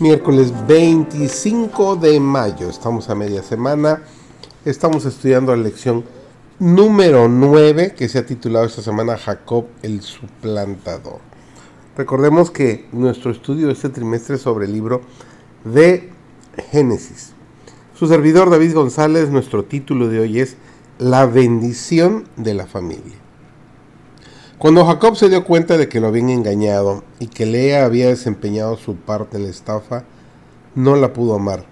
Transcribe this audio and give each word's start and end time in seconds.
Miércoles 0.00 0.54
25 0.66 1.96
de 1.96 2.18
mayo, 2.20 2.70
estamos 2.70 3.10
a 3.10 3.14
media 3.14 3.42
semana, 3.42 4.02
estamos 4.64 5.04
estudiando 5.04 5.54
la 5.54 5.62
lección 5.62 6.04
número 6.58 7.28
9 7.28 7.92
que 7.94 8.08
se 8.08 8.18
ha 8.18 8.24
titulado 8.24 8.64
esta 8.64 8.80
semana 8.80 9.18
Jacob 9.18 9.66
el 9.82 10.00
suplantador. 10.00 11.18
Recordemos 11.98 12.50
que 12.50 12.88
nuestro 12.92 13.30
estudio 13.30 13.68
este 13.70 13.90
trimestre 13.90 14.36
es 14.36 14.40
sobre 14.40 14.64
el 14.64 14.72
libro 14.72 15.02
de 15.64 16.08
Génesis. 16.70 17.34
Su 17.94 18.06
servidor 18.06 18.48
David 18.48 18.72
González, 18.72 19.28
nuestro 19.28 19.64
título 19.66 20.08
de 20.08 20.20
hoy 20.20 20.40
es 20.40 20.56
La 20.98 21.26
bendición 21.26 22.24
de 22.38 22.54
la 22.54 22.66
familia. 22.66 23.29
Cuando 24.60 24.84
Jacob 24.84 25.16
se 25.16 25.30
dio 25.30 25.42
cuenta 25.42 25.78
de 25.78 25.88
que 25.88 26.00
lo 26.00 26.08
habían 26.08 26.28
engañado 26.28 27.02
y 27.18 27.28
que 27.28 27.46
Lea 27.46 27.86
había 27.86 28.08
desempeñado 28.08 28.76
su 28.76 28.94
parte 28.94 29.38
en 29.38 29.44
la 29.44 29.48
estafa, 29.48 30.04
no 30.74 30.96
la 30.96 31.14
pudo 31.14 31.34
amar. 31.34 31.64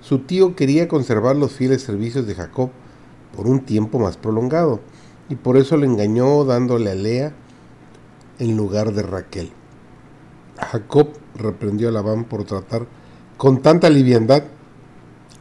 Su 0.00 0.18
tío 0.18 0.56
quería 0.56 0.88
conservar 0.88 1.36
los 1.36 1.52
fieles 1.52 1.82
servicios 1.82 2.26
de 2.26 2.34
Jacob 2.34 2.70
por 3.36 3.46
un 3.46 3.60
tiempo 3.60 4.00
más 4.00 4.16
prolongado, 4.16 4.80
y 5.28 5.36
por 5.36 5.56
eso 5.56 5.76
le 5.76 5.86
engañó 5.86 6.44
dándole 6.44 6.90
a 6.90 6.96
Lea 6.96 7.32
en 8.40 8.56
lugar 8.56 8.92
de 8.92 9.02
Raquel. 9.02 9.52
Jacob 10.58 11.10
reprendió 11.36 11.90
a 11.90 11.92
Labán 11.92 12.24
por 12.24 12.42
tratar 12.42 12.88
con 13.36 13.62
tanta 13.62 13.88
liviandad 13.88 14.42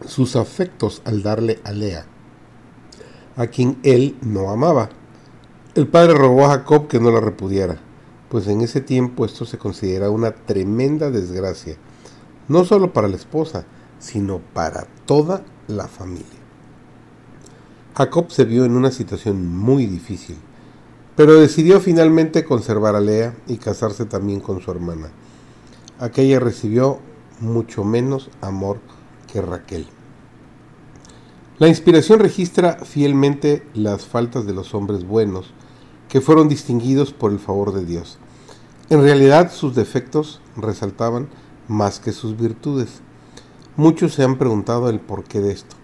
sus 0.05 0.35
afectos 0.35 1.01
al 1.03 1.23
darle 1.23 1.61
a 1.63 1.71
Lea, 1.71 2.05
a 3.37 3.47
quien 3.47 3.79
él 3.81 4.17
no 4.21 4.51
amaba. 4.51 4.98
El 5.79 5.87
padre 5.87 6.13
rogó 6.13 6.43
a 6.43 6.49
Jacob 6.49 6.89
que 6.89 6.99
no 6.99 7.09
la 7.09 7.21
repudiara, 7.21 7.77
pues 8.27 8.47
en 8.47 8.59
ese 8.59 8.81
tiempo 8.81 9.23
esto 9.23 9.45
se 9.45 9.57
considera 9.57 10.09
una 10.09 10.31
tremenda 10.31 11.09
desgracia, 11.09 11.77
no 12.49 12.65
solo 12.65 12.91
para 12.91 13.07
la 13.07 13.15
esposa, 13.15 13.63
sino 13.97 14.39
para 14.39 14.87
toda 15.05 15.41
la 15.69 15.87
familia. 15.87 16.25
Jacob 17.95 18.29
se 18.29 18.43
vio 18.43 18.65
en 18.65 18.75
una 18.75 18.91
situación 18.91 19.47
muy 19.47 19.85
difícil, 19.85 20.35
pero 21.15 21.39
decidió 21.39 21.79
finalmente 21.79 22.43
conservar 22.43 22.97
a 22.97 22.99
Lea 22.99 23.33
y 23.47 23.55
casarse 23.55 24.03
también 24.03 24.41
con 24.41 24.59
su 24.59 24.71
hermana. 24.71 25.11
Aquella 25.97 26.41
recibió 26.41 26.99
mucho 27.39 27.85
menos 27.85 28.29
amor 28.41 28.81
que 29.31 29.41
Raquel. 29.41 29.87
La 31.57 31.69
inspiración 31.69 32.19
registra 32.19 32.79
fielmente 32.83 33.65
las 33.73 34.05
faltas 34.05 34.45
de 34.45 34.51
los 34.51 34.73
hombres 34.73 35.05
buenos, 35.05 35.53
que 36.09 36.21
fueron 36.21 36.49
distinguidos 36.49 37.13
por 37.13 37.31
el 37.31 37.39
favor 37.39 37.73
de 37.73 37.85
Dios. 37.85 38.17
En 38.89 39.01
realidad 39.01 39.51
sus 39.53 39.75
defectos 39.75 40.41
resaltaban 40.57 41.29
más 41.67 41.99
que 41.99 42.11
sus 42.11 42.35
virtudes. 42.35 43.01
Muchos 43.77 44.15
se 44.15 44.23
han 44.23 44.37
preguntado 44.37 44.89
el 44.89 44.99
porqué 44.99 45.39
de 45.39 45.51
esto, 45.51 45.75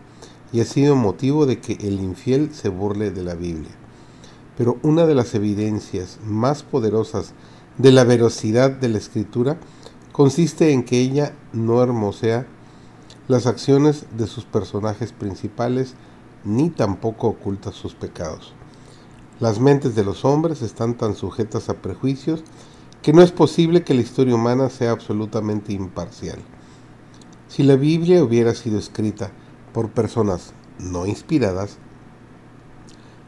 y 0.51 0.59
ha 0.59 0.65
sido 0.65 0.95
motivo 0.95 1.45
de 1.45 1.59
que 1.59 1.73
el 1.73 2.01
infiel 2.01 2.53
se 2.53 2.69
burle 2.69 3.11
de 3.11 3.23
la 3.23 3.35
Biblia. 3.35 3.71
Pero 4.57 4.77
una 4.81 5.05
de 5.05 5.13
las 5.13 5.35
evidencias 5.35 6.17
más 6.25 6.63
poderosas 6.63 7.33
de 7.77 7.91
la 7.91 8.03
verosidad 8.03 8.71
de 8.71 8.89
la 8.89 8.97
escritura 8.97 9.57
consiste 10.11 10.71
en 10.71 10.83
que 10.83 10.99
ella 10.99 11.35
no 11.53 11.83
hermosea 11.83 12.47
las 13.27 13.45
acciones 13.45 14.05
de 14.17 14.27
sus 14.27 14.45
personajes 14.45 15.11
principales 15.11 15.93
ni 16.43 16.69
tampoco 16.69 17.27
oculta 17.27 17.71
sus 17.71 17.93
pecados. 17.93 18.53
Las 19.41 19.59
mentes 19.59 19.95
de 19.95 20.05
los 20.05 20.23
hombres 20.23 20.61
están 20.61 20.93
tan 20.93 21.13
sujetas 21.13 21.67
a 21.67 21.73
prejuicios 21.73 22.43
que 23.01 23.11
no 23.11 23.21
es 23.21 23.33
posible 23.33 23.83
que 23.83 23.93
la 23.93 24.01
historia 24.01 24.33
humana 24.33 24.69
sea 24.69 24.91
absolutamente 24.91 25.73
imparcial. 25.73 26.39
Si 27.49 27.63
la 27.63 27.75
Biblia 27.75 28.23
hubiera 28.23 28.55
sido 28.55 28.79
escrita 28.79 29.31
por 29.73 29.89
personas 29.89 30.53
no 30.79 31.05
inspiradas, 31.05 31.77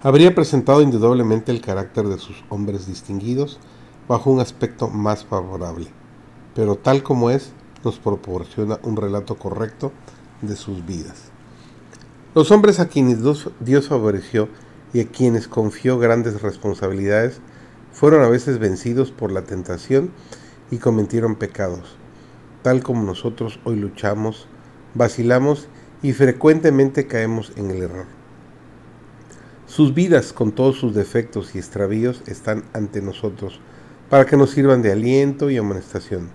habría 0.02 0.34
presentado 0.34 0.82
indudablemente 0.82 1.52
el 1.52 1.60
carácter 1.60 2.08
de 2.08 2.20
sus 2.20 2.42
hombres 2.48 2.88
distinguidos 2.88 3.60
bajo 4.08 4.32
un 4.32 4.40
aspecto 4.40 4.88
más 4.88 5.26
favorable, 5.26 5.88
pero 6.56 6.78
tal 6.78 7.04
como 7.04 7.32
es, 7.32 7.52
nos 7.84 8.00
proporciona 8.00 8.80
un 8.84 8.96
relato 8.96 9.36
correcto 9.36 9.92
de 10.42 10.56
sus 10.56 10.86
vidas. 10.86 11.32
Los 12.34 12.52
hombres 12.52 12.80
a 12.80 12.88
quienes 12.88 13.20
Dios 13.60 13.88
favoreció 13.90 14.48
y 14.94 15.02
a 15.02 15.08
quienes 15.08 15.48
confió 15.48 16.00
grandes 16.00 16.42
responsabilidades 16.42 17.40
fueron 17.92 18.24
a 18.24 18.30
veces 18.30 18.60
vencidos 18.60 19.12
por 19.12 19.32
la 19.32 19.42
tentación 19.44 20.12
y 20.72 20.78
cometieron 20.78 21.36
pecados, 21.36 21.98
tal 22.62 22.84
como 22.84 23.04
nosotros 23.04 23.60
hoy 23.64 23.78
luchamos, 23.78 24.48
vacilamos 24.94 25.68
y 26.02 26.14
frecuentemente 26.14 27.08
caemos 27.08 27.52
en 27.56 27.72
el 27.72 27.82
error. 27.82 28.06
Sus 29.66 29.94
vidas, 29.94 30.32
con 30.32 30.52
todos 30.52 30.78
sus 30.78 30.94
defectos 30.94 31.56
y 31.56 31.58
extravíos, 31.58 32.22
están 32.28 32.64
ante 32.74 33.02
nosotros 33.02 33.60
para 34.10 34.26
que 34.26 34.38
nos 34.38 34.52
sirvan 34.52 34.82
de 34.82 34.92
aliento 34.92 35.50
y 35.50 35.58
amonestación. 35.58 36.30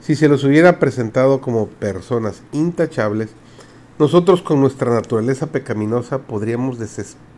Si 0.00 0.14
se 0.16 0.28
los 0.28 0.44
hubiera 0.44 0.78
presentado 0.78 1.40
como 1.40 1.68
personas 1.68 2.42
intachables, 2.52 3.30
nosotros 3.98 4.42
con 4.42 4.60
nuestra 4.60 4.92
naturaleza 4.92 5.46
pecaminosa 5.46 6.18
podríamos 6.18 6.78
desesperar 6.78 7.29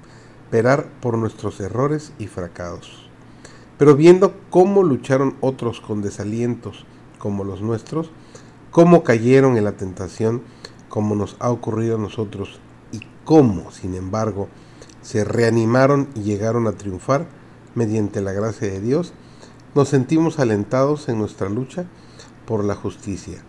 por 1.00 1.16
nuestros 1.16 1.60
errores 1.60 2.12
y 2.18 2.26
fracasos. 2.26 3.08
Pero 3.78 3.96
viendo 3.96 4.34
cómo 4.50 4.82
lucharon 4.82 5.36
otros 5.40 5.80
con 5.80 6.02
desalientos 6.02 6.84
como 7.18 7.42
los 7.42 7.62
nuestros, 7.62 8.10
cómo 8.70 9.02
cayeron 9.02 9.56
en 9.56 9.64
la 9.64 9.72
tentación 9.72 10.42
como 10.90 11.14
nos 11.14 11.36
ha 11.38 11.50
ocurrido 11.50 11.96
a 11.96 11.98
nosotros 11.98 12.60
y 12.92 13.00
cómo, 13.24 13.70
sin 13.70 13.94
embargo, 13.94 14.48
se 15.00 15.24
reanimaron 15.24 16.08
y 16.14 16.20
llegaron 16.20 16.66
a 16.66 16.72
triunfar 16.72 17.26
mediante 17.74 18.20
la 18.20 18.32
gracia 18.32 18.68
de 18.68 18.80
Dios, 18.80 19.14
nos 19.74 19.88
sentimos 19.88 20.38
alentados 20.38 21.08
en 21.08 21.18
nuestra 21.18 21.48
lucha 21.48 21.86
por 22.46 22.62
la 22.62 22.74
justicia. 22.74 23.42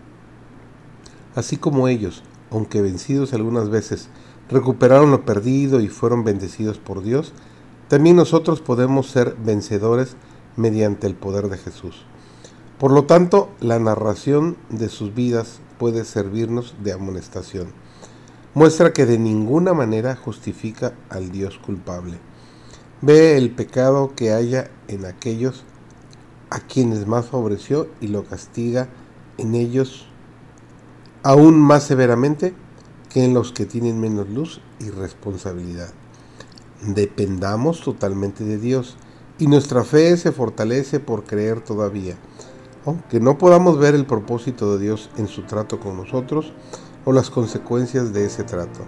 Así 1.34 1.58
como 1.58 1.86
ellos, 1.86 2.22
aunque 2.50 2.80
vencidos 2.80 3.34
algunas 3.34 3.68
veces, 3.68 4.08
recuperaron 4.48 5.10
lo 5.10 5.24
perdido 5.24 5.80
y 5.80 5.88
fueron 5.88 6.24
bendecidos 6.24 6.78
por 6.78 7.02
Dios, 7.02 7.32
también 7.88 8.16
nosotros 8.16 8.60
podemos 8.60 9.08
ser 9.08 9.36
vencedores 9.44 10.16
mediante 10.56 11.06
el 11.06 11.14
poder 11.14 11.48
de 11.48 11.58
Jesús. 11.58 12.04
Por 12.78 12.90
lo 12.90 13.04
tanto, 13.04 13.50
la 13.60 13.78
narración 13.78 14.56
de 14.68 14.88
sus 14.88 15.14
vidas 15.14 15.60
puede 15.78 16.04
servirnos 16.04 16.74
de 16.82 16.92
amonestación. 16.92 17.68
Muestra 18.54 18.92
que 18.92 19.06
de 19.06 19.18
ninguna 19.18 19.74
manera 19.74 20.16
justifica 20.16 20.94
al 21.08 21.30
Dios 21.30 21.58
culpable. 21.58 22.18
Ve 23.00 23.36
el 23.36 23.50
pecado 23.50 24.12
que 24.14 24.32
haya 24.32 24.70
en 24.88 25.04
aquellos 25.04 25.64
a 26.50 26.60
quienes 26.60 27.06
más 27.06 27.26
favoreció 27.26 27.88
y 28.00 28.08
lo 28.08 28.24
castiga 28.24 28.88
en 29.38 29.54
ellos 29.54 30.06
aún 31.22 31.58
más 31.58 31.82
severamente 31.84 32.54
en 33.22 33.34
los 33.34 33.52
que 33.52 33.66
tienen 33.66 34.00
menos 34.00 34.28
luz 34.28 34.60
y 34.80 34.90
responsabilidad. 34.90 35.90
Dependamos 36.82 37.80
totalmente 37.80 38.44
de 38.44 38.58
Dios 38.58 38.96
y 39.38 39.46
nuestra 39.46 39.84
fe 39.84 40.16
se 40.16 40.32
fortalece 40.32 41.00
por 41.00 41.24
creer 41.24 41.60
todavía, 41.60 42.16
aunque 42.84 43.20
no 43.20 43.38
podamos 43.38 43.78
ver 43.78 43.94
el 43.94 44.06
propósito 44.06 44.76
de 44.76 44.84
Dios 44.84 45.10
en 45.16 45.28
su 45.28 45.42
trato 45.42 45.80
con 45.80 45.96
nosotros 45.96 46.52
o 47.04 47.12
las 47.12 47.30
consecuencias 47.30 48.12
de 48.12 48.26
ese 48.26 48.42
trato. 48.42 48.80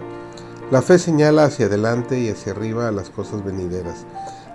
La 0.71 0.81
fe 0.81 0.99
señala 0.99 1.45
hacia 1.45 1.67
adelante 1.67 2.19
y 2.19 2.29
hacia 2.29 2.51
arriba 2.51 2.87
a 2.87 2.91
las 2.91 3.09
cosas 3.09 3.45
venideras, 3.45 4.05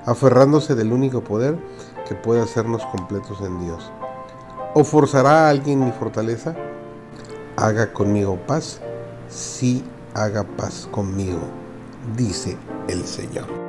aferrándose 0.05 0.75
del 0.75 0.93
único 0.93 1.23
poder 1.25 1.59
que 2.07 2.15
puede 2.15 2.43
hacernos 2.43 2.85
completos 2.87 3.41
en 3.41 3.59
Dios. 3.61 3.91
¿O 4.75 4.85
forzará 4.85 5.47
a 5.47 5.51
alguien 5.51 5.85
mi 5.85 5.93
fortaleza? 5.93 6.55
Haga 7.57 7.93
conmigo 7.93 8.39
paz, 8.47 8.81
sí 9.33 9.83
haga 10.15 10.45
paz 10.45 10.89
conmigo, 10.91 11.41
dice 12.17 12.57
el 12.89 13.05
Señor. 13.05 13.62